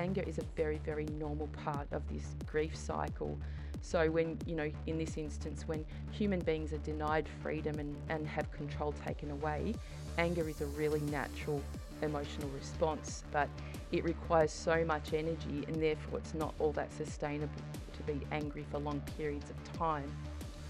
[0.00, 3.38] anger is a very, very normal part of this grief cycle.
[3.82, 8.26] So, when, you know, in this instance, when human beings are denied freedom and, and
[8.26, 9.74] have control taken away,
[10.18, 11.62] anger is a really natural
[12.02, 13.48] emotional response, but
[13.92, 17.62] it requires so much energy and therefore it's not all that sustainable
[17.92, 20.10] to be angry for long periods of time.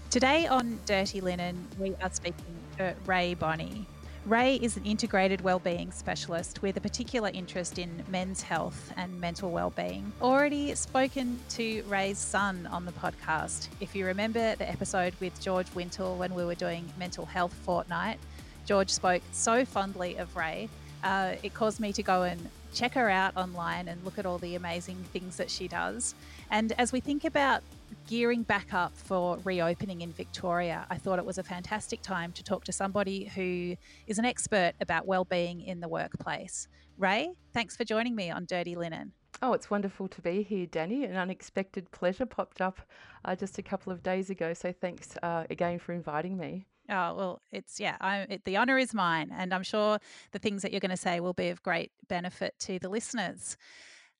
[0.09, 3.85] Today on Dirty Linen, we are speaking to Ray Bonney.
[4.27, 9.49] Ray is an integrated wellbeing specialist with a particular interest in men's health and mental
[9.49, 10.11] wellbeing.
[10.21, 13.69] Already spoken to Ray's son on the podcast.
[13.79, 18.19] If you remember the episode with George Wintle when we were doing Mental Health Fortnight,
[18.67, 20.69] George spoke so fondly of Ray.
[21.03, 24.37] Uh, it caused me to go and check her out online and look at all
[24.37, 26.13] the amazing things that she does.
[26.51, 27.63] And as we think about
[28.07, 32.43] gearing back up for reopening in Victoria, I thought it was a fantastic time to
[32.43, 33.75] talk to somebody who
[34.07, 36.67] is an expert about well-being in the workplace.
[36.97, 39.13] Ray, thanks for joining me on Dirty Linen.
[39.41, 41.03] Oh, it's wonderful to be here, Danny.
[41.03, 42.81] An unexpected pleasure popped up
[43.25, 46.67] uh, just a couple of days ago, so thanks uh, again for inviting me.
[46.89, 49.31] Oh, well, it's, yeah, I, it, the honour is mine.
[49.33, 49.97] And I'm sure
[50.31, 53.55] the things that you're going to say will be of great benefit to the listeners.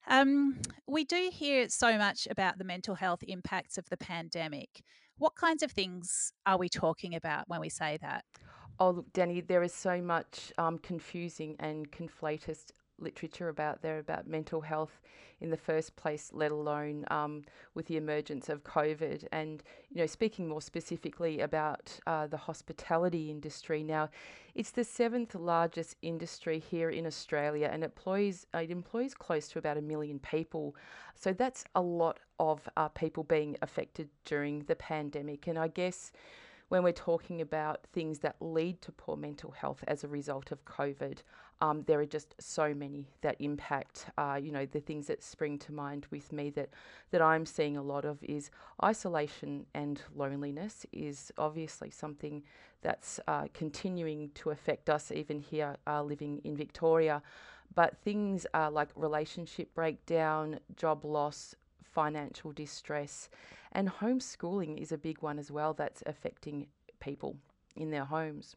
[0.08, 4.82] Um, we do hear so much about the mental health impacts of the pandemic.
[5.18, 8.24] What kinds of things are we talking about when we say that?
[8.78, 12.58] Oh, look, Danny, there is so much um, confusing and conflated
[13.02, 15.00] literature about there about mental health
[15.40, 17.42] in the first place, let alone um,
[17.74, 19.26] with the emergence of COVID.
[19.32, 24.08] And you know, speaking more specifically about uh, the hospitality industry now,
[24.54, 29.78] it's the seventh largest industry here in Australia, and employs it employs close to about
[29.78, 30.76] a million people.
[31.14, 35.46] So that's a lot of uh, people being affected during the pandemic.
[35.48, 36.12] And I guess
[36.68, 40.64] when we're talking about things that lead to poor mental health as a result of
[40.64, 41.18] COVID,
[41.62, 44.06] um, there are just so many that impact.
[44.18, 46.70] Uh, you know, the things that spring to mind with me that
[47.12, 48.50] that I'm seeing a lot of is
[48.82, 52.42] isolation and loneliness is obviously something
[52.82, 57.22] that's uh, continuing to affect us even here uh, living in Victoria.
[57.74, 63.30] But things like relationship breakdown, job loss, financial distress,
[63.70, 66.66] and homeschooling is a big one as well that's affecting
[67.00, 67.36] people
[67.76, 68.56] in their homes.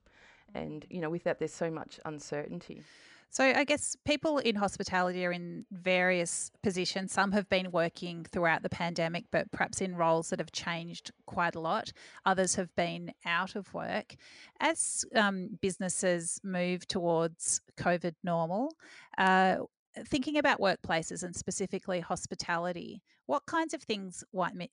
[0.55, 2.81] And, you know, with that, there's so much uncertainty.
[3.29, 7.11] So, I guess people in hospitality are in various positions.
[7.11, 11.55] Some have been working throughout the pandemic, but perhaps in roles that have changed quite
[11.55, 11.91] a lot.
[12.25, 14.15] Others have been out of work.
[14.61, 18.73] As um, businesses move towards COVID normal,
[19.17, 19.57] uh,
[20.07, 24.23] thinking about workplaces and specifically hospitality, what kinds of things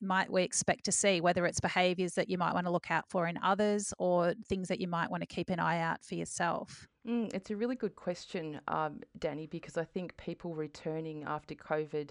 [0.00, 3.08] might we expect to see, whether it's behaviours that you might want to look out
[3.08, 6.14] for in others or things that you might want to keep an eye out for
[6.14, 6.86] yourself?
[7.06, 12.10] Mm, it's a really good question, um, Danny, because I think people returning after COVID,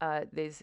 [0.00, 0.62] uh, there's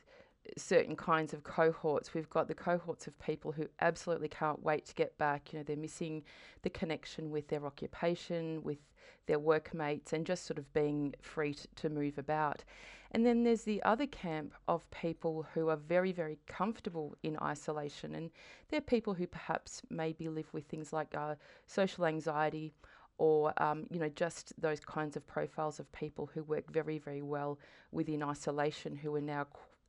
[0.58, 2.14] certain kinds of cohorts.
[2.14, 5.52] We've got the cohorts of people who absolutely can't wait to get back.
[5.52, 6.24] You know, they're missing
[6.62, 8.80] the connection with their occupation, with
[9.28, 12.64] their workmates, and just sort of being free to, to move about.
[13.12, 18.16] And then there's the other camp of people who are very, very comfortable in isolation.
[18.16, 18.30] And
[18.70, 21.36] they're people who perhaps maybe live with things like uh,
[21.66, 22.74] social anxiety
[23.20, 27.22] or um, you know just those kinds of profiles of people who work very very
[27.22, 27.60] well
[27.92, 29.46] within isolation who are now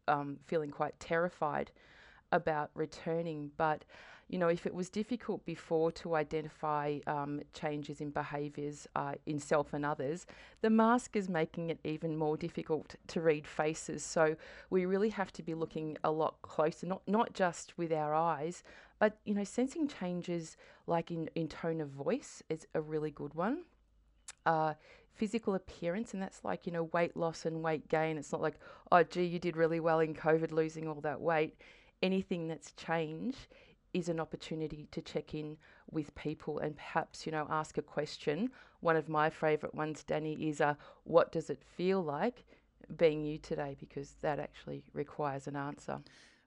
[0.08, 1.70] um, feeling quite terrified
[2.32, 3.50] about returning.
[3.56, 3.84] But,
[4.28, 9.40] you know, if it was difficult before to identify um, changes in behaviours uh, in
[9.40, 10.26] self and others,
[10.60, 14.04] the mask is making it even more difficult to read faces.
[14.04, 14.36] So
[14.70, 18.62] we really have to be looking a lot closer, not, not just with our eyes,
[19.00, 20.56] but, you know, sensing changes
[20.86, 23.64] like in, in tone of voice is a really good one.
[24.46, 24.74] Uh,
[25.14, 28.18] physical appearance, and that's like, you know, weight loss and weight gain.
[28.18, 28.58] It's not like,
[28.90, 31.60] oh, gee, you did really well in COVID losing all that weight.
[32.02, 33.48] Anything that's changed
[33.92, 35.56] is an opportunity to check in
[35.90, 38.50] with people and perhaps, you know, ask a question.
[38.80, 42.44] One of my favourite ones, Danny, is uh, what does it feel like
[42.96, 43.76] being you today?
[43.78, 46.00] Because that actually requires an answer.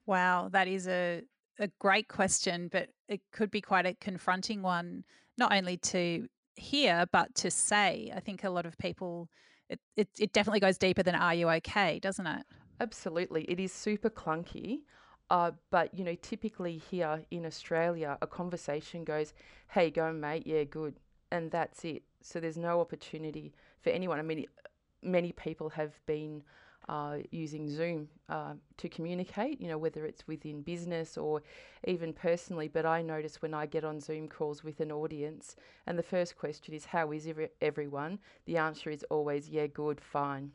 [0.05, 1.21] Wow, that is a,
[1.59, 5.03] a great question, but it could be quite a confronting one,
[5.37, 8.11] not only to hear, but to say.
[8.15, 9.29] I think a lot of people,
[9.69, 12.45] it, it, it definitely goes deeper than "Are you okay?" doesn't it?
[12.79, 14.81] Absolutely, it is super clunky.
[15.29, 19.33] Uh, but you know, typically here in Australia, a conversation goes,
[19.69, 20.99] "Hey, go mate, yeah, good,"
[21.31, 22.03] and that's it.
[22.21, 24.19] So there's no opportunity for anyone.
[24.19, 24.45] I mean,
[25.01, 26.43] many people have been
[26.89, 31.41] uh, using Zoom uh, to communicate, you know, whether it's within business or
[31.85, 32.67] even personally.
[32.67, 35.55] But I notice when I get on Zoom calls with an audience,
[35.87, 38.19] and the first question is, How is every- everyone?
[38.45, 40.51] The answer is always, Yeah, good, fine.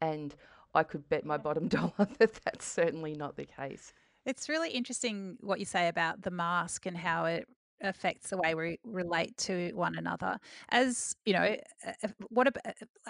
[0.00, 0.34] And
[0.74, 3.92] I could bet my bottom dollar that that's certainly not the case.
[4.26, 7.48] It's really interesting what you say about the mask and how it
[7.80, 10.38] affects the way we relate to one another.
[10.70, 11.56] As you know,
[12.28, 12.64] what about,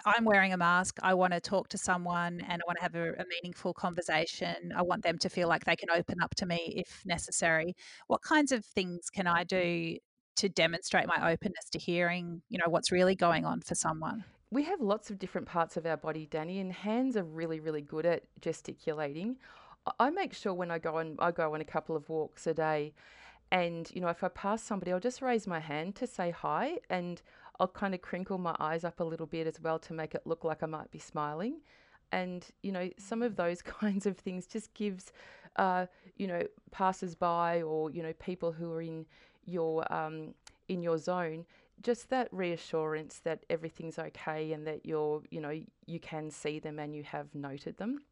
[0.05, 0.99] I'm wearing a mask.
[1.03, 4.73] I want to talk to someone and I want to have a, a, meaningful conversation.
[4.76, 7.75] I want them to feel like they can open up to me if necessary.
[8.06, 9.97] What kinds of things can I do
[10.37, 14.25] to demonstrate my openness to hearing, you know, what's really going on for someone?
[14.50, 17.82] We have lots of different parts of our body, Danny, and hands are really, really
[17.82, 19.37] good at gesticulating.
[19.99, 22.55] I make sure when I go on, I go on a couple of walks a
[22.55, 22.94] day
[23.50, 26.79] and, you know, if I pass somebody, I'll just raise my hand to say hi
[26.91, 27.21] and
[27.59, 30.23] I'll kind of crinkle my eyes up a little bit as well to make it
[30.27, 31.61] look like I might be smiling.
[32.12, 35.12] And, you know, some of those kinds of things just gives,
[35.56, 35.87] uh,
[36.17, 39.06] you know, passers by or, you know, people who are in
[39.47, 40.35] your, um,
[40.69, 41.47] in your zone,
[41.83, 46.79] just that reassurance that everything's okay and that you're, you know, you can see them
[46.79, 48.03] and you have noted them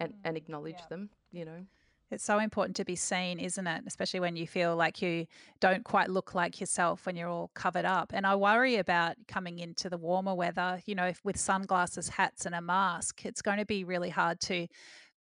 [0.00, 0.86] and, mm, and acknowledge yeah.
[0.88, 1.66] them, you know.
[2.10, 3.82] It's so important to be seen, isn't it?
[3.84, 5.26] Especially when you feel like you
[5.58, 8.12] don't quite look like yourself when you're all covered up.
[8.14, 12.54] And I worry about coming into the warmer weather, you know, with sunglasses, hats, and
[12.54, 13.26] a mask.
[13.26, 14.68] It's going to be really hard to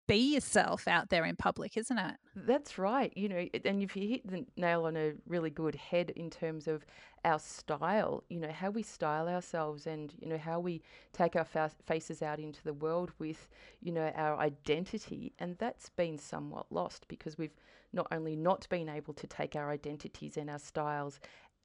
[0.06, 2.16] be yourself out there in public, isn't it?
[2.36, 3.12] That's right.
[3.16, 6.68] You know, and if you hit the nail on a really good head in terms
[6.68, 6.84] of
[7.24, 11.44] our style, you know, how we style ourselves and, you know, how we take our
[11.44, 13.48] fa- faces out into the world with,
[13.80, 15.32] you know, our identity.
[15.38, 17.56] And that's been somewhat lost because we've
[17.92, 21.18] not only not been able to take our identities and our styles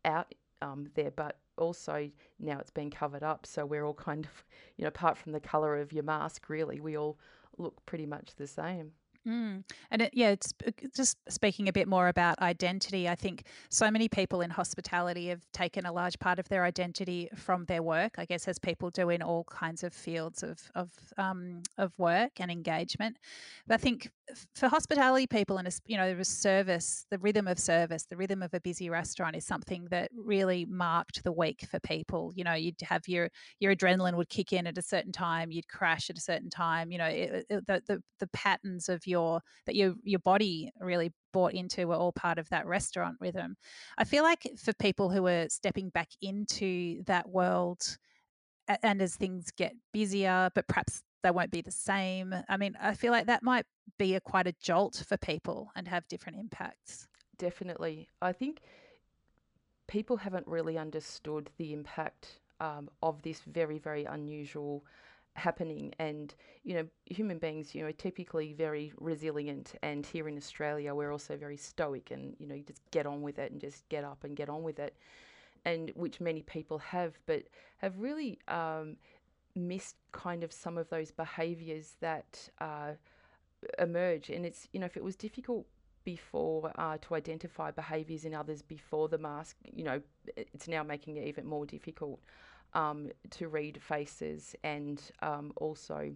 [0.06, 2.10] out um, there, but also
[2.40, 3.46] now it's been covered up.
[3.46, 4.46] So we're all kind of,
[4.78, 7.18] you know, apart from the colour of your mask, really, we all
[7.60, 8.92] look pretty much the same.
[9.28, 9.64] Mm.
[9.92, 10.54] And it, yeah, it's
[10.96, 13.08] just speaking a bit more about identity.
[13.10, 17.30] I think so many people in hospitality have taken a large part of their identity
[17.36, 18.16] from their work.
[18.18, 22.40] I guess as people do in all kinds of fields of of um, of work
[22.40, 23.18] and engagement.
[23.68, 24.10] But I think
[24.56, 28.54] for hospitality people and you know the service, the rhythm of service, the rhythm of
[28.54, 32.32] a busy restaurant is something that really marked the week for people.
[32.36, 33.30] You know, you'd have your
[33.60, 36.92] your adrenaline would kick in at a certain time, you'd crash at a certain time.
[36.92, 41.12] You know, it, it, the, the the patterns of your that your your body really
[41.32, 43.56] bought into were all part of that restaurant rhythm.
[43.98, 47.98] I feel like for people who are stepping back into that world
[48.84, 52.34] and as things get busier, but perhaps they won't be the same.
[52.48, 53.66] I mean, I feel like that might
[53.98, 57.08] be a quite a jolt for people and have different impacts.
[57.38, 58.10] Definitely.
[58.22, 58.62] I think
[59.88, 64.84] people haven't really understood the impact um, of this very, very unusual
[65.36, 70.94] happening and you know human beings you know typically very resilient and here in australia
[70.94, 73.88] we're also very stoic and you know you just get on with it and just
[73.90, 74.98] get up and get on with it
[75.66, 77.44] and which many people have but
[77.78, 78.98] have really um,
[79.68, 82.92] missed kind of some of those behaviors that uh,
[83.78, 85.66] emerge and it's you know if it was difficult
[86.06, 90.02] before uh, to identify behaviors in others before the mask you know
[90.36, 92.20] it's now making it even more difficult
[92.74, 96.12] um, to read faces and um, also,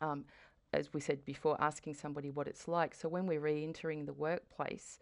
[0.00, 0.24] um,
[0.72, 2.94] as we said before, asking somebody what it's like.
[2.94, 4.98] So when we're re entering the workplace,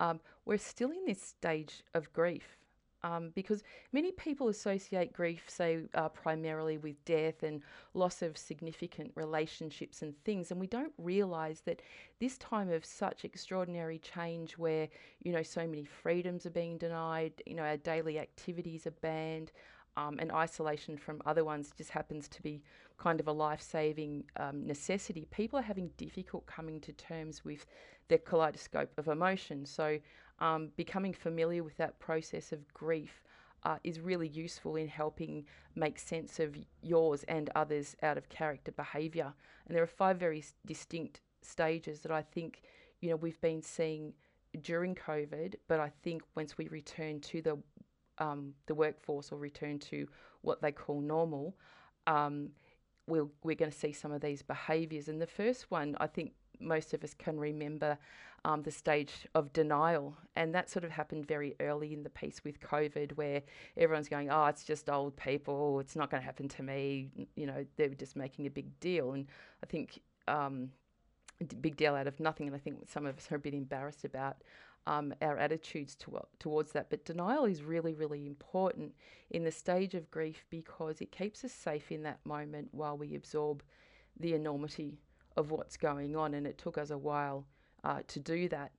[0.00, 2.56] um, we're still in this stage of grief.
[3.02, 3.62] Um, because
[3.92, 7.62] many people associate grief, say, uh, primarily with death and
[7.94, 11.82] loss of significant relationships and things, and we don't realise that
[12.20, 14.88] this time of such extraordinary change, where
[15.22, 19.52] you know so many freedoms are being denied, you know our daily activities are banned,
[19.96, 22.62] um, and isolation from other ones just happens to be
[22.98, 27.66] kind of a life saving um, necessity, people are having difficult coming to terms with
[28.08, 29.66] their kaleidoscope of emotion.
[29.66, 29.98] So,
[30.38, 33.22] um, becoming familiar with that process of grief
[33.64, 38.70] uh, is really useful in helping make sense of yours and others out of character
[38.72, 39.32] behaviour.
[39.66, 42.62] And there are five very distinct stages that I think
[43.00, 44.12] you know we've been seeing
[44.62, 47.58] during COVID, but I think once we return to the
[48.18, 50.06] um, the workforce or return to
[50.42, 51.54] what they call normal,
[52.06, 52.50] um,
[53.06, 55.08] we'll, we're going to see some of these behaviours.
[55.08, 57.98] And the first one, I think most of us can remember
[58.46, 60.16] um, the stage of denial.
[60.36, 63.42] And that sort of happened very early in the piece with COVID, where
[63.76, 67.10] everyone's going, oh, it's just old people, it's not going to happen to me.
[67.34, 69.12] You know, they were just making a big deal.
[69.12, 69.26] And
[69.62, 70.00] I think.
[70.28, 70.70] Um,
[71.60, 74.06] big deal out of nothing, and I think some of us are a bit embarrassed
[74.06, 74.38] about
[74.86, 76.88] um, our attitudes to, towards that.
[76.88, 78.94] But denial is really, really important
[79.30, 83.14] in the stage of grief because it keeps us safe in that moment while we
[83.14, 83.62] absorb
[84.18, 84.98] the enormity
[85.36, 86.32] of what's going on.
[86.32, 87.44] And it took us a while
[87.86, 88.72] uh, to do that.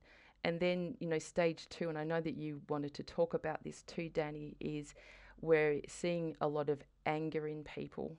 [0.44, 3.64] And then, you know, stage two, and I know that you wanted to talk about
[3.64, 4.94] this too, Danny, is
[5.40, 8.16] we're seeing a lot of anger in people.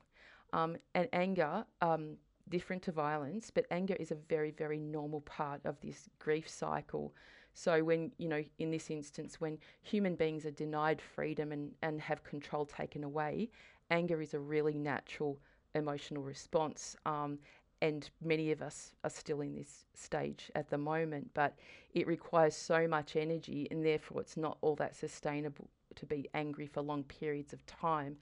[0.51, 2.17] Um, and anger, um,
[2.49, 7.13] different to violence, but anger is a very, very normal part of this grief cycle.
[7.53, 12.01] So when, you know, in this instance, when human beings are denied freedom and, and
[12.01, 13.49] have control taken away,
[13.91, 15.39] anger is a really natural
[15.75, 16.95] emotional response.
[17.05, 17.37] Um,
[17.81, 21.55] and many of us are still in this stage at the moment, but
[21.93, 26.67] it requires so much energy, and therefore it's not all that sustainable to be angry
[26.67, 28.17] for long periods of time.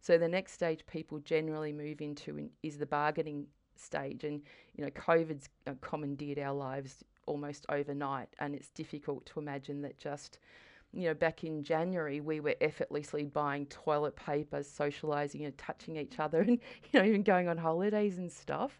[0.00, 4.42] So the next stage people generally move into is the bargaining stage, and
[4.74, 5.48] you know COVID's
[5.80, 10.38] commandeered our lives almost overnight, and it's difficult to imagine that just
[10.92, 16.18] you know, back in January, we were effortlessly buying toilet paper, socializing and touching each
[16.18, 16.58] other, and
[16.92, 18.78] you know, even going on holidays and stuff.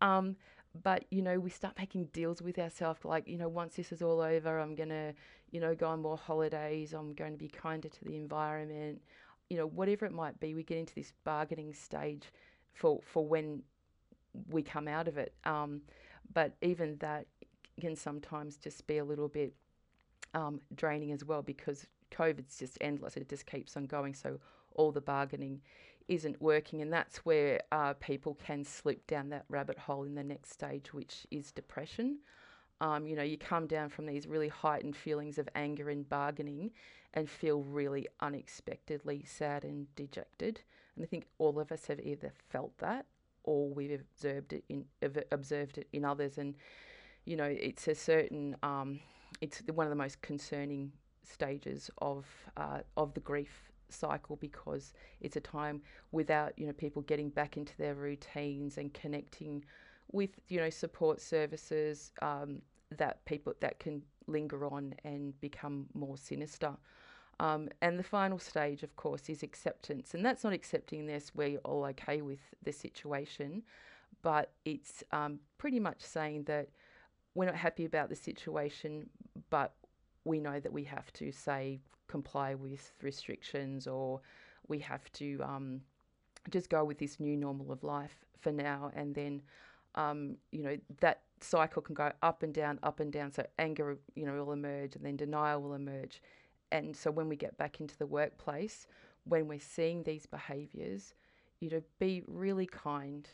[0.00, 0.36] Um,
[0.82, 4.02] but you know, we start making deals with ourselves, like you know, once this is
[4.02, 5.14] all over, I'm gonna,
[5.50, 6.92] you know, go on more holidays.
[6.92, 9.00] I'm going to be kinder to the environment.
[9.48, 12.30] You know, whatever it might be, we get into this bargaining stage
[12.74, 13.62] for for when
[14.50, 15.34] we come out of it.
[15.44, 15.80] Um,
[16.34, 17.26] but even that
[17.80, 19.54] can sometimes just be a little bit
[20.34, 23.16] um, draining as well because COVID's just endless.
[23.16, 24.14] It just keeps on going.
[24.14, 24.38] So
[24.74, 25.60] all the bargaining
[26.08, 30.22] isn't working, and that's where uh, people can slip down that rabbit hole in the
[30.22, 32.18] next stage, which is depression.
[32.80, 36.70] Um, you know, you come down from these really heightened feelings of anger and bargaining
[37.14, 40.60] and feel really unexpectedly sad and dejected.
[40.94, 43.06] And I think all of us have either felt that
[43.46, 44.84] or we've observed it in
[45.32, 46.36] observed it in others.
[46.36, 46.54] And
[47.24, 49.00] you know, it's a certain um,
[49.40, 52.26] it's one of the most concerning stages of
[52.56, 55.80] uh, of the grief cycle because it's a time
[56.12, 59.64] without you know people getting back into their routines and connecting
[60.12, 62.60] with you know support services um,
[62.96, 66.72] that people that can linger on and become more sinister.
[67.38, 71.58] Um, and the final stage, of course, is acceptance, and that's not accepting this we're
[71.58, 73.62] all okay with the situation,
[74.22, 76.68] but it's um, pretty much saying that
[77.36, 79.08] we're not happy about the situation,
[79.50, 79.74] but
[80.24, 84.20] we know that we have to say comply with restrictions or
[84.68, 85.82] we have to um,
[86.50, 88.90] just go with this new normal of life for now.
[88.96, 89.42] And then
[89.94, 93.30] um, you know that cycle can go up and down up and down.
[93.32, 96.22] So anger you know will emerge and then denial will emerge.
[96.72, 98.86] And so when we get back into the workplace
[99.24, 101.14] when we're seeing these behaviors
[101.60, 103.28] you know be really kind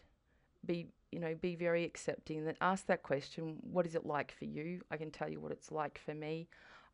[0.67, 2.45] be you know, be very accepting.
[2.45, 4.81] That ask that question: What is it like for you?
[4.91, 6.49] I can tell you what it's like for me,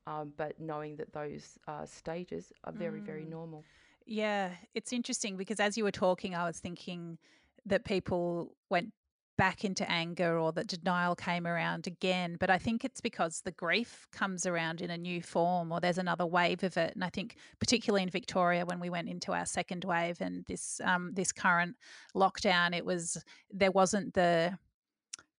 [0.07, 3.07] um, but knowing that those uh, stages are very, mm.
[3.07, 3.65] very normal.
[4.07, 7.19] Yeah, it's interesting because as you were talking, I was thinking
[7.67, 8.93] that people went
[9.38, 12.37] back into anger or that denial came around again.
[12.38, 15.97] But I think it's because the grief comes around in a new form or there's
[15.97, 16.95] another wave of it.
[16.95, 20.80] And I think particularly in Victoria when we went into our second wave and this
[20.85, 21.76] um, this current
[22.14, 23.16] lockdown, it was
[23.50, 24.59] there wasn't the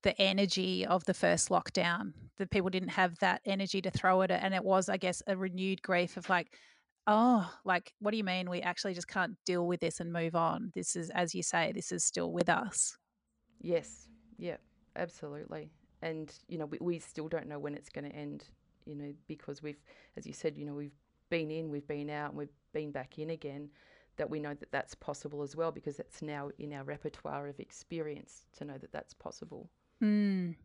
[0.01, 2.13] the energy of the first lockdown.
[2.37, 4.39] The people didn't have that energy to throw at it.
[4.41, 6.55] And it was, I guess, a renewed grief of like,
[7.05, 10.35] oh, like, what do you mean we actually just can't deal with this and move
[10.35, 10.71] on?
[10.73, 12.97] This is, as you say, this is still with us.
[13.61, 14.07] Yes.
[14.37, 14.57] Yeah.
[14.95, 15.69] Absolutely.
[16.01, 18.45] And you know, we, we still don't know when it's going to end.
[18.85, 19.81] You know, because we've,
[20.17, 20.95] as you said, you know, we've
[21.29, 23.69] been in, we've been out, and we've been back in again.
[24.17, 27.59] That we know that that's possible as well, because it's now in our repertoire of
[27.59, 29.69] experience to know that that's possible.
[30.03, 30.55] Mm.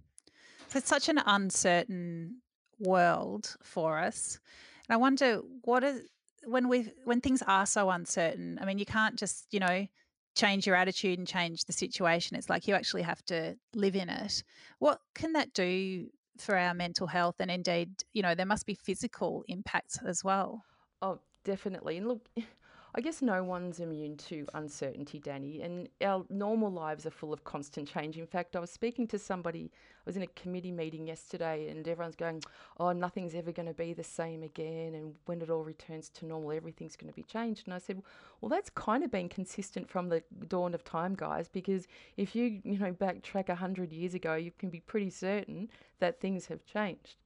[0.69, 2.39] So it's such an uncertain
[2.81, 4.41] world for us.
[4.89, 6.03] And I wonder what is
[6.45, 8.59] when we when things are so uncertain.
[8.61, 9.87] I mean, you can't just you know
[10.35, 12.37] change your attitude and change the situation.
[12.37, 14.43] It's like you actually have to live in it.
[14.79, 17.37] What can that do for our mental health?
[17.39, 20.65] And indeed, you know, there must be physical impacts as well.
[21.03, 21.99] Oh, definitely.
[21.99, 22.29] And look,
[22.97, 27.43] I guess no one's immune to uncertainty, Danny, and our normal lives are full of
[27.43, 28.17] constant change.
[28.17, 31.89] In fact, I was speaking to somebody, I was in a committee meeting yesterday, and
[31.89, 32.45] everyone's going,
[32.79, 36.27] Oh, nothing's ever going to be the same again, and when it all returns to
[36.27, 37.67] normal, everything's going to be changed.
[37.67, 38.01] And I said,
[38.41, 42.61] Well, that's kind of been consistent from the dawn of time, guys, because if you,
[42.63, 47.17] you know, backtrack 100 years ago, you can be pretty certain that things have changed.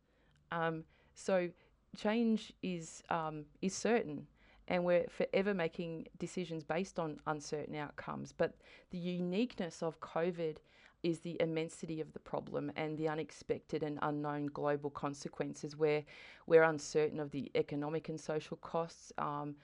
[0.50, 1.50] Um, so,
[1.94, 4.26] change is, um, is certain
[4.68, 8.32] and we're forever making decisions based on uncertain outcomes.
[8.32, 8.54] But
[8.90, 10.58] the uniqueness of COVID
[11.02, 16.04] is the immensity of the problem and the unexpected and unknown global consequences where
[16.46, 19.54] we're uncertain of the economic and social costs, um,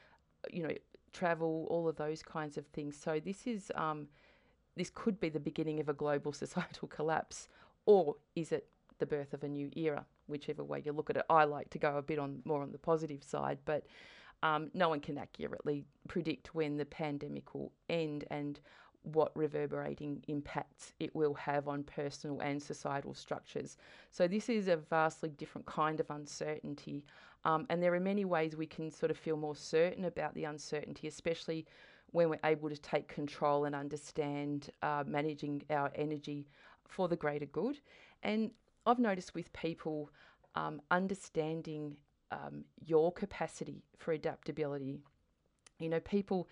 [0.50, 0.74] you know,
[1.12, 2.96] travel, all of those kinds of things.
[2.96, 4.08] So this is um,
[4.76, 7.48] this could be the beginning of a global societal collapse,
[7.84, 8.68] or is it
[8.98, 10.06] the birth of a new era?
[10.26, 12.72] Whichever way you look at it, I like to go a bit on more on
[12.72, 13.84] the positive side, but
[14.44, 18.24] um, no one can accurately predict when the pandemic will end.
[18.30, 18.60] And
[19.02, 23.76] what reverberating impacts it will have on personal and societal structures.
[24.10, 27.04] So, this is a vastly different kind of uncertainty.
[27.44, 30.44] Um, and there are many ways we can sort of feel more certain about the
[30.44, 31.66] uncertainty, especially
[32.12, 36.46] when we're able to take control and understand uh, managing our energy
[36.86, 37.80] for the greater good.
[38.22, 38.50] And
[38.86, 40.10] I've noticed with people
[40.54, 41.96] um, understanding
[42.30, 45.00] um, your capacity for adaptability.
[45.78, 46.48] You know, people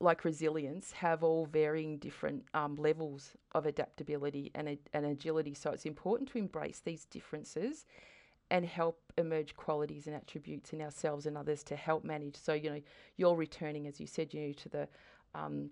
[0.00, 5.54] like resilience have all varying different um, levels of adaptability and, and agility.
[5.54, 7.86] So it's important to embrace these differences
[8.50, 12.36] and help emerge qualities and attributes in ourselves and others to help manage.
[12.36, 12.80] So you know,
[13.16, 14.88] you're returning, as you said, you know, to the
[15.34, 15.70] um,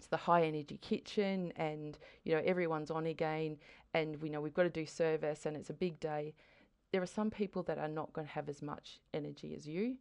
[0.00, 3.56] to the high energy kitchen, and you know everyone's on again,
[3.94, 6.34] and we know we've got to do service, and it's a big day.
[6.92, 9.96] There are some people that are not going to have as much energy as you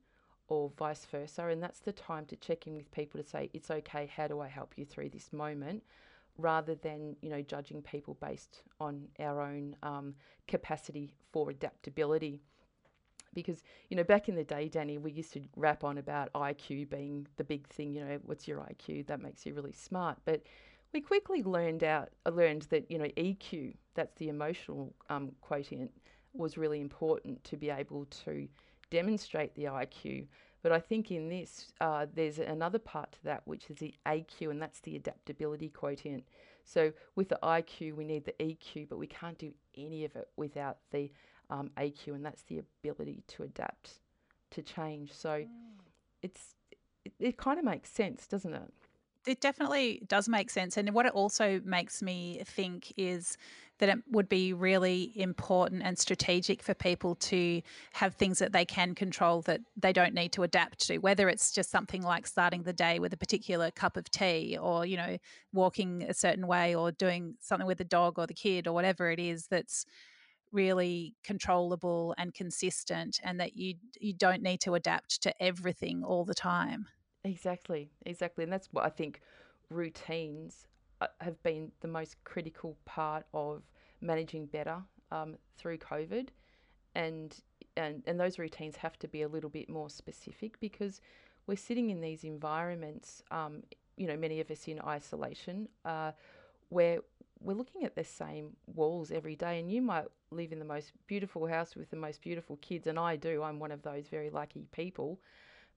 [0.52, 1.48] or vice versa.
[1.48, 4.42] And that's the time to check in with people to say, it's okay, how do
[4.42, 5.84] I help you through this moment?
[6.38, 10.16] Rather than, you know, judging people based on our own um,
[10.48, 12.42] capacity for adaptability.
[13.34, 16.90] Because, you know, back in the day, Danny, we used to rap on about IQ
[16.90, 19.08] being the big thing, you know, what's your IQ?
[19.08, 20.18] That makes you really smart.
[20.26, 20.42] But
[20.92, 25.92] we quickly learned out learned that, you know, EQ, that's the emotional um, quotient,
[26.34, 28.48] was really important to be able to
[28.90, 30.28] demonstrate the IQ.
[30.64, 34.52] But I think in this, uh, there's another part to that, which is the AQ,
[34.52, 36.24] and that's the adaptability quotient.
[36.64, 40.28] So with the IQ, we need the EQ, but we can't do any of it
[40.38, 41.12] without the
[41.50, 44.00] um, AQ, and that's the ability to adapt
[44.52, 45.12] to change.
[45.14, 45.48] So mm.
[46.22, 46.56] it's
[47.04, 48.72] it, it kind of makes sense, doesn't it?
[49.26, 50.78] It definitely does make sense.
[50.78, 53.38] And what it also makes me think is
[53.82, 58.64] that it would be really important and strategic for people to have things that they
[58.64, 62.62] can control that they don't need to adapt to, whether it's just something like starting
[62.62, 65.18] the day with a particular cup of tea or, you know,
[65.52, 69.10] walking a certain way or doing something with the dog or the kid or whatever
[69.10, 69.84] it is that's
[70.52, 76.24] really controllable and consistent and that you you don't need to adapt to everything all
[76.24, 76.86] the time.
[77.24, 78.44] Exactly, exactly.
[78.44, 79.22] And that's what I think
[79.70, 80.68] routines
[81.01, 83.64] uh, have been the most critical part of
[84.01, 84.77] managing better
[85.11, 86.29] um, through COVID.
[86.96, 87.35] And,
[87.77, 91.00] and, and those routines have to be a little bit more specific because
[91.48, 93.64] we're sitting in these environments, um,
[93.98, 96.11] you know, many of us in isolation, uh,
[96.70, 97.00] where
[97.40, 99.59] we're looking at the same walls every day.
[99.59, 103.00] And you might live in the most beautiful house with the most beautiful kids, and
[103.00, 103.44] I do.
[103.44, 105.20] I'm one of those very lucky people.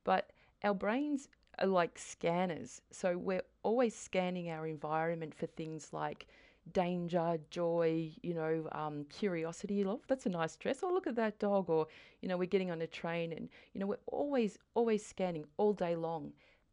[0.05, 0.31] But
[0.63, 2.81] our brains are like scanners.
[2.91, 6.27] So we're always scanning our environment for things like
[6.73, 9.85] danger, joy, you know, um, curiosity.
[9.85, 10.81] Love, that's a nice dress.
[10.83, 11.69] Oh, look at that dog.
[11.69, 11.87] Or,
[12.21, 15.73] you know, we're getting on a train and, you know, we're always, always scanning all
[15.73, 16.33] day long.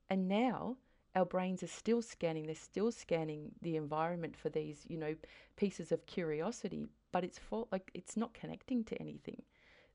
[0.09, 0.77] And now
[1.15, 2.45] our brains are still scanning.
[2.45, 5.15] They're still scanning the environment for these, you know,
[5.57, 9.41] pieces of curiosity, but it's for, like, it's not connecting to anything.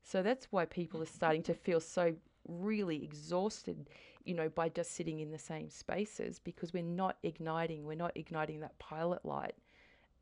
[0.03, 2.13] So that's why people are starting to feel so
[2.47, 3.89] really exhausted,
[4.23, 8.15] you know, by just sitting in the same spaces because we're not igniting, we're not
[8.15, 9.55] igniting that pilot light,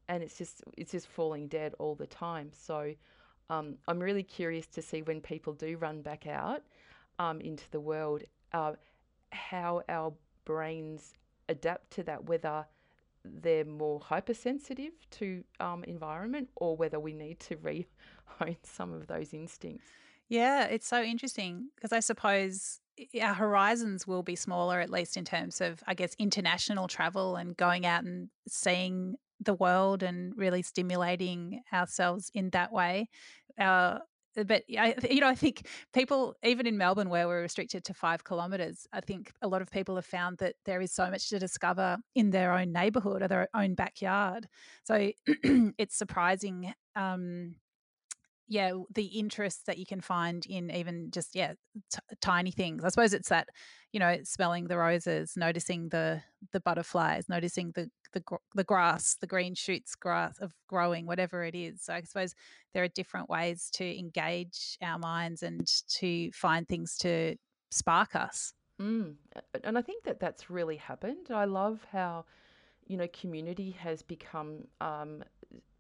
[0.10, 2.52] and it's just it's just falling dead all the time.
[2.54, 2.94] So
[3.50, 6.64] um, I'm really curious to see when people do run back out
[7.20, 8.74] um, into the world, uh,
[9.32, 10.14] how our
[10.46, 11.14] brains
[11.50, 12.66] adapt to that, whether
[13.24, 19.34] they're more hypersensitive to um, environment or whether we need to re-hone some of those
[19.34, 19.86] instincts.
[20.28, 22.80] Yeah, it's so interesting because I suppose
[23.22, 27.56] our horizons will be smaller, at least in terms of, I guess, international travel and
[27.56, 33.10] going out and seeing the world and really stimulating ourselves in that way.
[33.60, 34.00] Uh,
[34.44, 38.24] but I, you know, I think people, even in Melbourne, where we're restricted to five
[38.24, 41.40] kilometres, I think a lot of people have found that there is so much to
[41.40, 44.48] discover in their own neighbourhood or their own backyard.
[44.84, 47.56] So it's surprising um,
[48.48, 51.54] yeah the interest that you can find in even just yeah
[51.92, 52.84] t- tiny things.
[52.84, 53.50] I suppose it's that
[53.92, 59.28] you know smelling the roses noticing the the butterflies noticing the the, the grass the
[59.28, 61.84] green shoots grass of growing whatever it is.
[61.84, 62.36] So i suppose
[62.74, 65.66] there are different ways to engage our minds and
[66.00, 67.36] to find things to
[67.72, 68.54] spark us.
[68.82, 69.16] Mm.
[69.64, 71.28] and i think that that's really happened.
[71.34, 72.26] I love how
[72.88, 75.24] you know community has become um,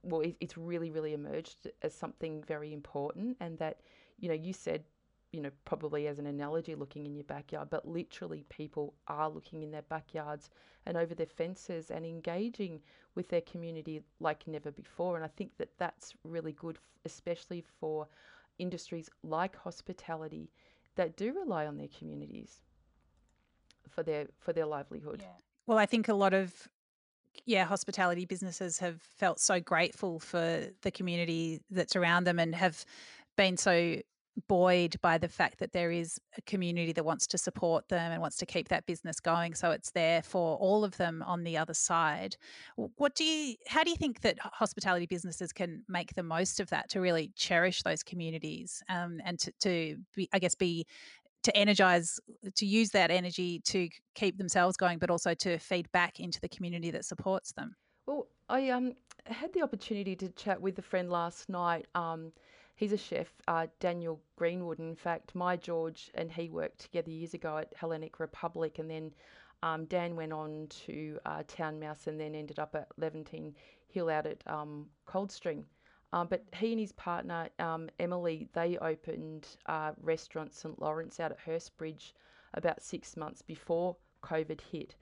[0.05, 3.37] well, it, it's really, really emerged as something very important.
[3.39, 3.81] And that,
[4.19, 4.83] you know, you said,
[5.31, 9.63] you know, probably as an analogy, looking in your backyard, but literally people are looking
[9.63, 10.49] in their backyards
[10.85, 12.79] and over their fences and engaging
[13.15, 15.15] with their community like never before.
[15.15, 18.07] And I think that that's really good, especially for
[18.59, 20.49] industries like hospitality
[20.95, 22.61] that do rely on their communities
[23.89, 25.19] for their for their livelihood.
[25.21, 25.41] Yeah.
[25.67, 26.69] Well, I think a lot of
[27.45, 32.85] yeah, hospitality businesses have felt so grateful for the community that's around them and have
[33.35, 33.97] been so
[34.47, 38.21] buoyed by the fact that there is a community that wants to support them and
[38.21, 41.57] wants to keep that business going so it's there for all of them on the
[41.57, 42.35] other side.
[42.75, 46.69] What do you how do you think that hospitality businesses can make the most of
[46.69, 50.85] that to really cherish those communities um, and to, to be i guess be
[51.45, 52.19] to energize
[52.55, 56.49] to use that energy to keep themselves going but also to feed back into the
[56.49, 58.93] community that supports them well i um
[59.25, 62.31] had the opportunity to chat with a friend last night um,
[62.77, 64.79] He's a chef, uh, Daniel Greenwood.
[64.79, 69.13] In fact, my George and he worked together years ago at Hellenic Republic, and then
[69.63, 73.55] um, Dan went on to uh, Town Mouse and then ended up at Levantine
[73.87, 75.63] Hill out at um, Coldstream.
[76.13, 80.79] Um, but he and his partner, um, Emily, they opened uh, restaurant St.
[80.79, 82.13] Lawrence out at Hurstbridge
[82.53, 84.95] about six months before COVID hit.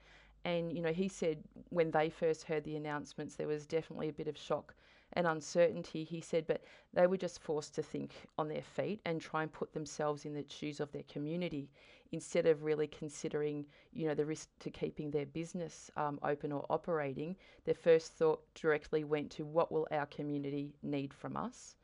[0.44, 1.38] And, you know, he said
[1.70, 4.74] when they first heard the announcements, there was definitely a bit of shock
[5.14, 9.20] and uncertainty, he said, but they were just forced to think on their feet and
[9.20, 11.70] try and put themselves in the shoes of their community
[12.12, 16.64] instead of really considering, you know, the risk to keeping their business um, open or
[16.70, 17.36] operating.
[17.64, 21.76] Their first thought directly went to what will our community need from us?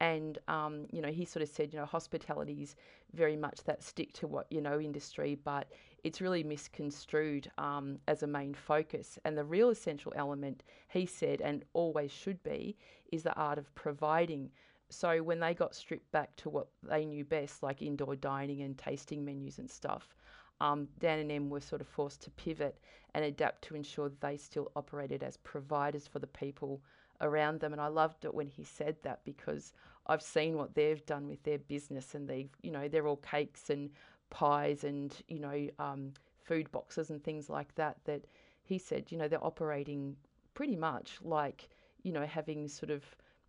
[0.00, 2.76] And, um, you know, he sort of said, you know, hospitality is
[3.14, 5.72] very much that stick to what you know industry, but
[6.04, 9.18] it's really misconstrued um, as a main focus.
[9.24, 12.76] And the real essential element, he said, and always should be,
[13.10, 14.50] is the art of providing.
[14.90, 18.78] So when they got stripped back to what they knew best, like indoor dining and
[18.78, 20.14] tasting menus and stuff,
[20.60, 22.78] um, Dan and Em were sort of forced to pivot
[23.14, 26.82] and adapt to ensure they still operated as providers for the people
[27.20, 27.72] around them.
[27.72, 29.72] And I loved it when he said that because
[30.06, 33.70] I've seen what they've done with their business and they've, you know, they're all cakes
[33.70, 33.90] and
[34.30, 36.12] pies and you know um,
[36.44, 38.24] food boxes and things like that that
[38.62, 40.16] he said you know they're operating
[40.54, 41.68] pretty much like
[42.02, 43.04] you know having sort of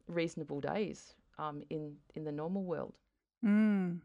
[0.08, 2.94] reasonable days um, in in the normal world.
[3.44, 4.00] Mm.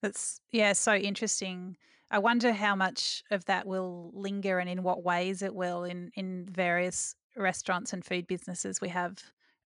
[0.00, 1.76] That's yeah, so interesting.
[2.10, 6.10] I wonder how much of that will linger and in what ways it will in
[6.14, 9.18] in various restaurants and food businesses we have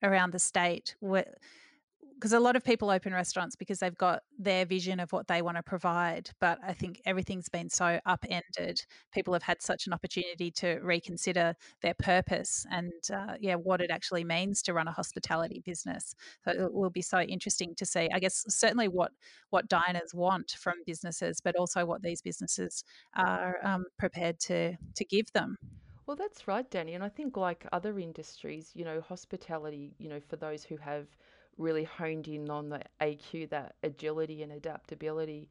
[0.03, 0.97] around the state.
[1.01, 5.43] Because a lot of people open restaurants because they've got their vision of what they
[5.43, 6.31] want to provide.
[6.41, 8.81] But I think everything's been so upended.
[9.13, 13.91] People have had such an opportunity to reconsider their purpose and, uh, yeah, what it
[13.91, 16.15] actually means to run a hospitality business.
[16.45, 18.09] So it will be so interesting to see.
[18.11, 19.13] I guess certainly what
[19.51, 22.83] what diners want from businesses, but also what these businesses
[23.15, 25.59] are um, prepared to to give them.
[26.07, 26.95] Well, that's right, Danny.
[26.95, 31.07] And I think, like other industries, you know, hospitality, you know, for those who have
[31.59, 35.49] really honed in on the AQ, that agility and adaptability,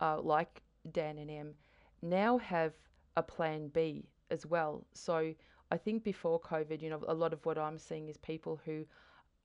[0.00, 0.62] uh, like
[0.92, 1.54] Dan and Em,
[2.02, 2.74] now have
[3.16, 4.84] a plan B as well.
[4.94, 5.34] So
[5.70, 8.84] I think before COVID, you know, a lot of what I'm seeing is people who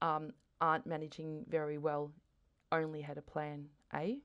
[0.02, 2.12] um, aren't managing very well
[2.72, 4.20] only had a plan A.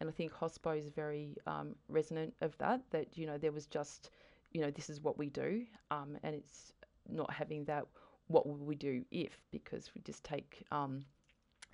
[0.00, 3.66] And I think Hospo is very um, resonant of that, that, you know, there was
[3.66, 4.10] just,
[4.54, 5.66] you know, this is what we do.
[5.90, 6.72] Um, and it's
[7.08, 7.84] not having that,
[8.28, 11.04] what will we do if, because we just take um,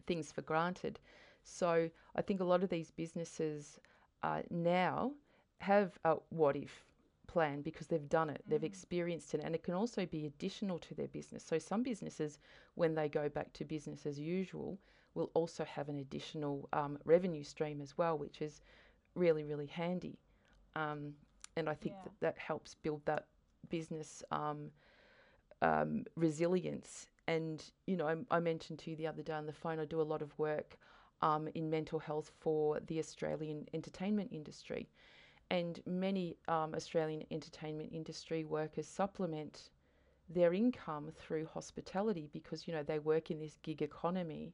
[0.07, 0.99] things for granted.
[1.45, 3.79] So I think a lot of these businesses
[4.23, 5.13] uh, now
[5.59, 6.85] have a what if
[7.27, 8.65] plan because they've done it, they've mm.
[8.65, 11.45] experienced it, and it can also be additional to their business.
[11.45, 12.39] So some businesses,
[12.75, 14.79] when they go back to business as usual,
[15.15, 18.63] will also have an additional um, revenue stream as well, which is
[19.15, 20.19] really, really handy.
[20.75, 21.15] Um,
[21.61, 22.03] and I think yeah.
[22.05, 23.27] that that helps build that
[23.69, 24.71] business um,
[25.63, 29.53] um resilience and, you know, I, I, mentioned to you the other day on the
[29.53, 30.77] phone, I do a lot of work
[31.23, 34.89] um, in mental health for the Australian entertainment industry.
[35.49, 39.71] And many um, Australian entertainment industry workers supplement
[40.29, 44.53] their income through hospitality because, you know, they work in this gig economy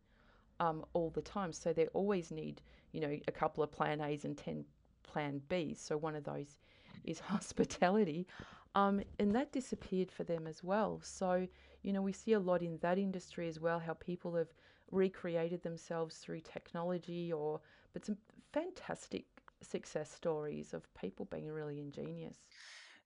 [0.61, 1.55] um, all the time.
[1.55, 2.61] So they always need,
[2.93, 4.67] you know, a couple of plan A's and 10
[5.03, 5.81] plan B's.
[5.81, 6.59] So one of those
[7.07, 8.27] is hospitality.
[8.75, 11.01] Um, and that disappeared for them as well.
[11.03, 11.47] So,
[11.83, 14.53] you know, we see a lot in that industry as well, how people have
[14.91, 17.61] recreated themselves through technology or,
[17.95, 18.19] but some
[18.53, 19.25] fantastic
[19.63, 22.37] success stories of people being really ingenious.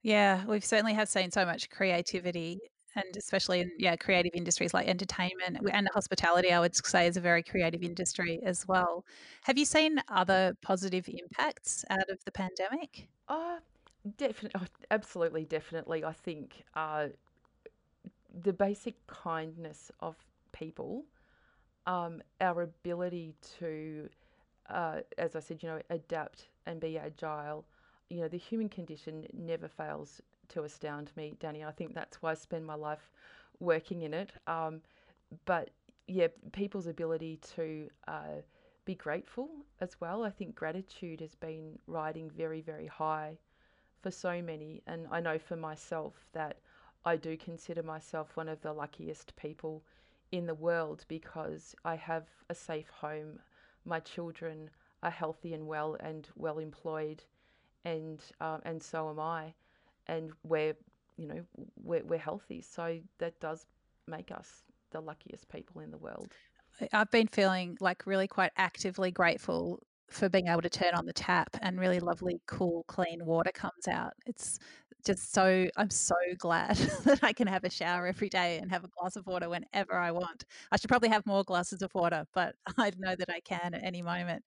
[0.01, 2.59] Yeah, we've certainly have seen so much creativity
[2.95, 7.21] and especially in yeah creative industries like entertainment and hospitality i would say is a
[7.21, 9.05] very creative industry as well
[9.43, 13.57] have you seen other positive impacts out of the pandemic uh
[14.17, 17.07] definitely oh, absolutely definitely i think uh,
[18.43, 20.15] the basic kindness of
[20.51, 21.05] people,
[21.87, 24.09] um, our ability to,
[24.69, 27.65] uh, as I said, you know, adapt and be agile.
[28.09, 31.63] You know, the human condition never fails to astound me, Danny.
[31.63, 33.11] I think that's why I spend my life
[33.59, 34.31] working in it.
[34.47, 34.81] Um,
[35.45, 35.69] but
[36.07, 38.41] yeah, people's ability to uh,
[38.85, 39.49] be grateful
[39.81, 40.23] as well.
[40.23, 43.37] I think gratitude has been riding very, very high
[44.01, 44.81] for so many.
[44.87, 46.57] And I know for myself that
[47.05, 49.83] I do consider myself one of the luckiest people
[50.31, 53.39] in the world because I have a safe home.
[53.85, 54.69] My children
[55.03, 57.23] are healthy and well and well employed,
[57.85, 59.53] and uh, and so am I,
[60.07, 60.75] and we're
[61.17, 61.43] you know
[61.83, 62.61] we're, we're healthy.
[62.61, 63.65] So that does
[64.07, 66.31] make us the luckiest people in the world.
[66.93, 69.79] I've been feeling like really quite actively grateful
[70.11, 73.87] for being able to turn on the tap and really lovely, cool, clean water comes
[73.87, 74.13] out.
[74.25, 74.59] It's
[75.05, 78.83] just so, I'm so glad that I can have a shower every day and have
[78.83, 80.45] a glass of water whenever I want.
[80.71, 83.83] I should probably have more glasses of water, but I know that I can at
[83.83, 84.43] any moment.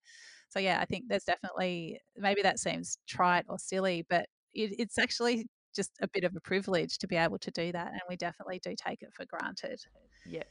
[0.48, 4.98] So, yeah, I think there's definitely, maybe that seems trite or silly, but it, it's
[4.98, 7.88] actually just a bit of a privilege to be able to do that.
[7.88, 9.80] And we definitely do take it for granted.
[10.26, 10.44] Yeah.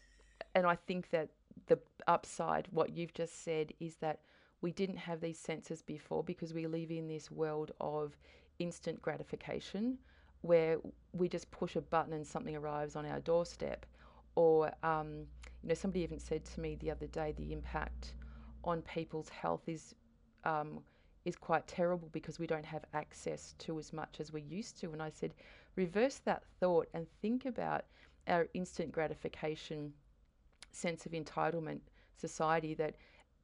[0.55, 1.29] And I think that
[1.67, 4.19] the upside, what you've just said, is that
[4.63, 8.17] we didn't have these senses before because we live in this world of
[8.59, 9.97] instant gratification
[10.41, 10.77] where
[11.11, 13.85] we just push a button and something arrives on our doorstep.
[14.35, 15.27] Or, um,
[15.61, 18.13] you know, somebody even said to me the other day the impact
[18.63, 19.93] on people's health is
[20.45, 20.79] um,
[21.25, 24.91] is quite terrible because we don't have access to as much as we used to.
[24.91, 25.33] And I said,
[25.75, 27.85] reverse that thought and think about
[28.27, 29.93] our instant gratification
[30.71, 31.79] sense of entitlement
[32.17, 32.95] society that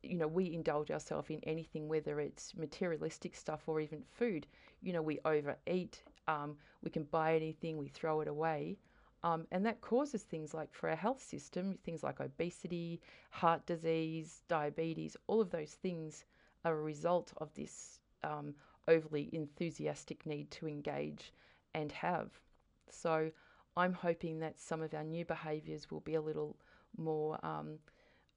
[0.04, 4.48] you know we indulge ourselves in anything whether it's materialistic stuff or even food.
[4.82, 8.78] You know we overeat um, we can buy anything we throw it away
[9.24, 14.42] um, and that causes things like for our health system things like obesity heart disease
[14.48, 16.26] diabetes all of those things
[16.66, 18.54] are a result of this um,
[18.88, 21.34] overly enthusiastic need to engage
[21.74, 22.30] and have.
[22.90, 23.32] So
[23.78, 26.58] i'm hoping that some of our new behaviours will be a little
[26.98, 27.78] more um,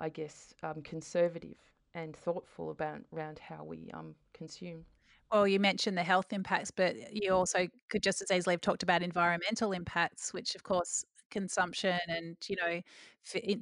[0.02, 1.56] I guess, um, conservative
[1.94, 4.84] and thoughtful about around how we um, consume.
[5.30, 8.82] Well, you mentioned the health impacts, but you also could just as easily have talked
[8.82, 12.80] about environmental impacts, which, of course, consumption and you know,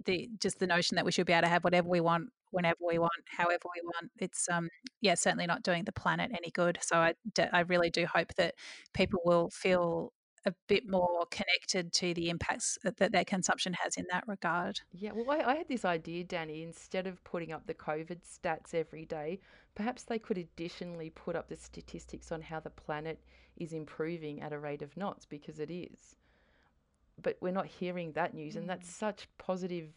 [0.07, 2.79] the just the notion that we should be able to have whatever we want, whenever
[2.88, 4.11] we want, however we want.
[4.18, 4.68] It's um,
[5.03, 6.79] yeah, certainly not doing the planet any good.
[6.81, 7.14] So I,
[7.53, 8.55] I really do hope that
[8.94, 10.12] people will feel
[10.46, 14.81] a bit more connected to the impacts that their consumption has in that regard.
[14.92, 18.74] Yeah, well, I, I, had this idea, Danny, instead of putting up the COVID stats
[18.74, 19.40] every day,
[19.74, 23.20] perhaps they could additionally put up the statistics on how the planet
[23.57, 26.16] is improving at a rate of knots because it is.
[27.22, 28.59] But we're not hearing that news, mm.
[28.61, 28.98] and that's mm.
[28.98, 29.90] such positive,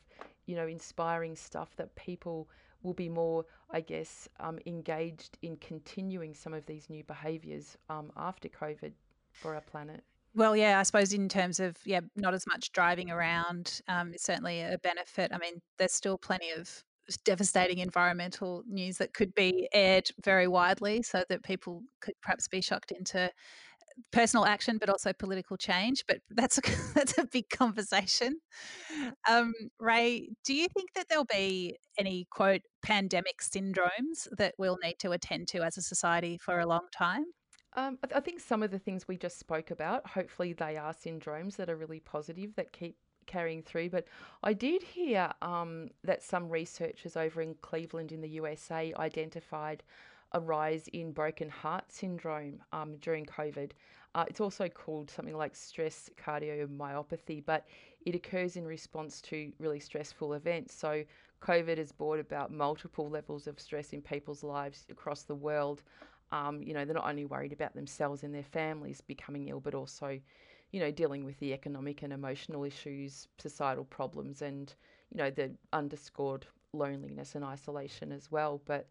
[0.45, 2.49] you know, inspiring stuff that people
[2.81, 8.11] will be more, I guess, um, engaged in continuing some of these new behaviours um,
[8.17, 8.91] after COVID
[9.31, 10.03] for our planet.
[10.35, 14.23] Well, yeah, I suppose in terms of yeah, not as much driving around, um, is
[14.23, 15.31] certainly a benefit.
[15.31, 16.83] I mean, there's still plenty of
[17.25, 22.61] devastating environmental news that could be aired very widely, so that people could perhaps be
[22.61, 23.29] shocked into
[24.11, 26.03] personal action, but also political change.
[26.07, 26.61] But that's a,
[26.95, 28.39] that's a big conversation.
[29.29, 34.95] Um, Ray, do you think that there'll be any quote pandemic syndromes that we'll need
[34.99, 37.25] to attend to as a society for a long time?
[37.75, 40.77] Um, I, th- I think some of the things we just spoke about, hopefully they
[40.77, 43.89] are syndromes that are really positive that keep carrying through.
[43.89, 44.07] But
[44.43, 49.83] I did hear um, that some researchers over in Cleveland in the USA identified
[50.33, 53.71] a rise in broken heart syndrome um, during COVID.
[54.15, 57.65] Uh, it's also called something like stress cardiomyopathy, but
[58.05, 60.73] it occurs in response to really stressful events.
[60.73, 61.03] So,
[61.41, 65.83] COVID has brought about multiple levels of stress in people's lives across the world.
[66.33, 69.75] Um, you know, they're not only worried about themselves and their families becoming ill, but
[69.75, 70.19] also,
[70.71, 74.73] you know, dealing with the economic and emotional issues, societal problems, and,
[75.11, 78.61] you know, the underscored loneliness and isolation as well.
[78.65, 78.87] But,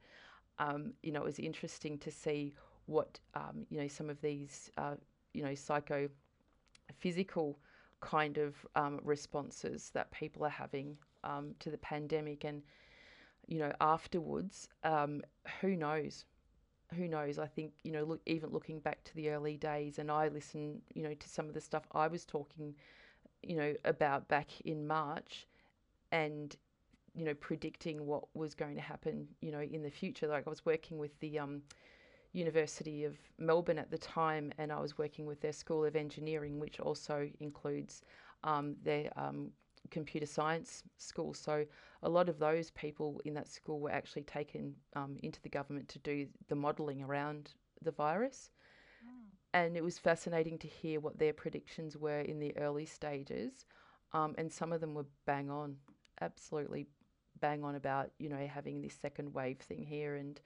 [0.59, 2.55] um, you know, it was interesting to see
[2.87, 4.95] what, um, you know, some of these, uh,
[5.35, 6.09] you know, psycho
[6.93, 7.59] physical
[8.01, 12.45] kind of um, responses that people are having um, to the pandemic.
[12.45, 12.63] And,
[13.49, 15.23] you know, afterwards, um,
[15.61, 16.25] who knows?
[16.93, 17.39] Who knows?
[17.39, 20.81] I think you know, look, even looking back to the early days, and I listen,
[20.95, 22.75] you know, to some of the stuff I was talking,
[23.43, 25.47] you know, about back in March,
[26.11, 26.55] and
[27.15, 30.27] you know, predicting what was going to happen, you know, in the future.
[30.27, 31.63] Like I was working with the um,
[32.33, 36.59] University of Melbourne at the time, and I was working with their School of Engineering,
[36.59, 38.03] which also includes
[38.45, 39.51] um, their um,
[39.93, 41.35] computer science school.
[41.35, 41.67] So
[42.03, 45.89] a lot of those people in that school were actually taken um, into the government
[45.91, 47.53] to do the modelling around
[47.83, 48.51] the virus.
[49.55, 53.67] and it was fascinating to hear what their predictions were in the early stages.
[54.13, 55.77] Um, and some of them were bang on,
[56.21, 56.87] absolutely
[57.41, 60.17] bang on about you know having this second wave thing here.
[60.17, 60.41] And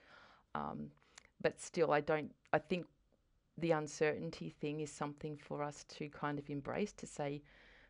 [0.55, 0.91] um,
[1.41, 2.31] but still, I don't.
[2.53, 2.85] I think
[3.57, 7.41] the uncertainty thing is something for us to kind of embrace to say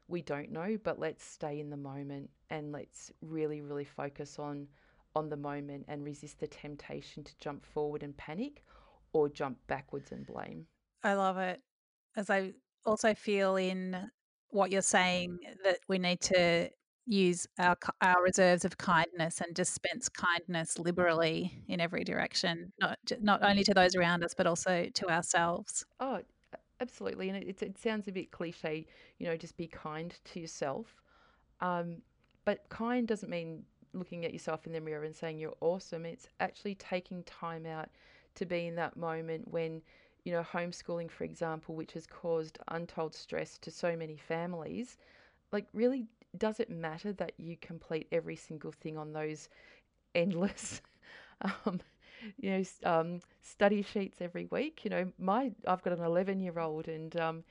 [0.08, 4.68] we don't know, but let's stay in the moment and let's really, really focus on
[5.16, 8.64] on the moment and resist the temptation to jump forward and panic
[9.14, 10.68] or jump backwards and blame.
[11.04, 11.60] I love it.
[12.16, 12.54] As I
[12.86, 14.10] also feel in
[14.50, 16.70] what you're saying that we need to
[17.08, 23.42] use our our reserves of kindness and dispense kindness liberally in every direction, not not
[23.44, 25.86] only to those around us but also to ourselves.
[26.00, 26.22] Oh,
[26.82, 27.30] absolutely.
[27.30, 28.86] And it, it sounds a bit cliche,
[29.20, 31.02] you know, just be kind to yourself.
[31.62, 31.98] Um,
[32.46, 33.64] but kind doesn't mean
[33.94, 36.06] looking at yourself in the mirror and saying you're awesome.
[36.06, 37.90] It's actually taking time out
[38.36, 39.82] to be in that moment when,
[40.24, 44.98] you know, homeschooling, for example, which has caused untold stress to so many families,
[45.52, 46.06] like really
[46.38, 49.50] does it matter that you complete every single thing on those
[50.14, 50.82] endless
[51.66, 51.80] um,
[52.38, 56.60] you know um, study sheets every week you know my i've got an 11 year
[56.60, 57.44] old and um,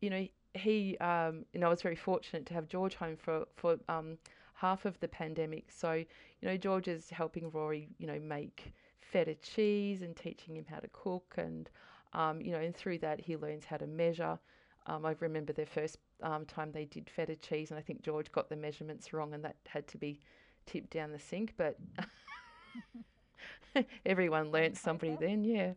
[0.00, 3.78] you know he um, know i was very fortunate to have george home for for
[3.88, 4.18] um,
[4.54, 6.04] half of the pandemic so you
[6.42, 10.88] know george is helping rory you know make feta cheese and teaching him how to
[10.92, 11.70] cook and
[12.12, 14.38] um, you know and through that he learns how to measure
[14.86, 18.30] um, I remember the first um, time they did feta cheese, and I think George
[18.32, 20.20] got the measurements wrong, and that had to be
[20.66, 21.54] tipped down the sink.
[21.56, 21.78] But
[24.06, 25.72] everyone learnt somebody then, yeah.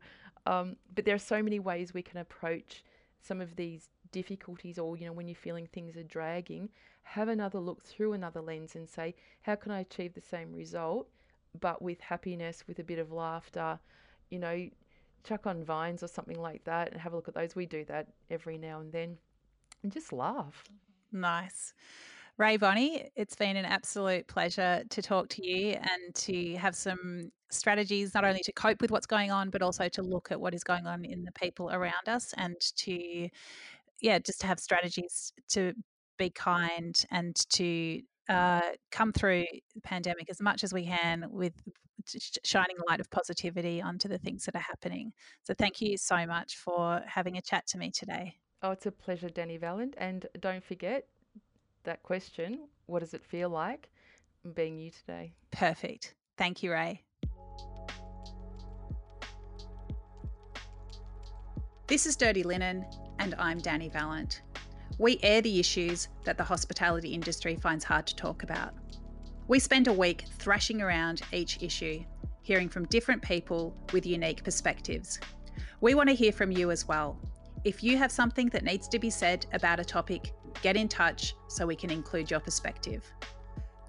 [0.45, 2.84] Um, but there are so many ways we can approach
[3.21, 6.69] some of these difficulties, or you know, when you're feeling things are dragging,
[7.03, 11.08] have another look through another lens and say, how can I achieve the same result,
[11.60, 13.80] but with happiness, with a bit of laughter,
[14.30, 14.69] you know,
[15.23, 17.56] chuck on vines or something like that and have a look at those.
[17.56, 19.17] We do that every now and then
[19.84, 20.63] and just laugh.
[21.12, 21.73] Nice.
[22.38, 27.32] Ray Bonney, it's been an absolute pleasure to talk to you and to have some
[27.50, 30.54] strategies not only to cope with what's going on, but also to look at what
[30.54, 33.30] is going on in the people around us and to,
[34.02, 35.73] yeah, just to have strategies to
[36.19, 41.54] be kind and to uh, come through the pandemic as much as we can with
[42.43, 45.12] shining a light of positivity onto the things that are happening.
[45.43, 48.36] So thank you so much for having a chat to me today.
[48.62, 49.95] Oh, it's a pleasure, Dani Valent.
[49.97, 51.06] And don't forget
[51.88, 53.89] that question what does it feel like
[54.54, 55.34] being you today?
[55.52, 56.15] Perfect.
[56.38, 57.02] Thank you, Ray.
[61.88, 62.86] This is Dirty Linen,
[63.19, 64.41] and I'm Dani Valent.
[65.00, 68.73] We air the issues that the hospitality industry finds hard to talk about.
[69.47, 72.04] We spend a week thrashing around each issue,
[72.41, 75.19] hearing from different people with unique perspectives.
[75.80, 77.17] We want to hear from you as well.
[77.63, 81.36] If you have something that needs to be said about a topic, get in touch
[81.48, 83.12] so we can include your perspective.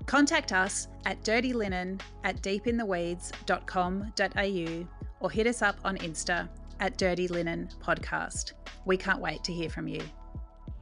[0.06, 4.88] Contact us at dirtylinen at deepintheweeds.com.au
[5.20, 6.48] or hit us up on Insta
[6.80, 8.52] at Dirty Linen Podcast.
[8.84, 10.00] We can't wait to hear from you.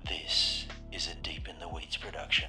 [0.08, 2.48] This is a Deep in the Weeds production.